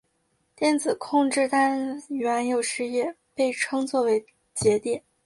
[0.55, 4.07] 电子控制单元有时也被称作
[4.55, 5.03] 节点。